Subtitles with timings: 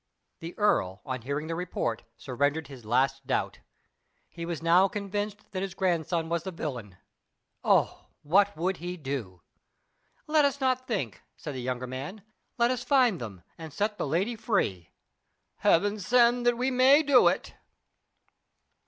[0.39, 3.59] The earl, on hearing the report, surrendered his last doubt.
[4.27, 6.97] He was now convinced that his grandson was the villain.
[7.63, 9.43] Oh, what would he do?
[10.25, 12.23] "Let us not think," said the younger man.
[12.57, 14.89] "Let us find them and set the lady free."
[15.57, 17.53] "Heaven send that we may do it!"